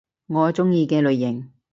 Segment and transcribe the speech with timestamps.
[0.25, 1.51] 我鍾意嘅類型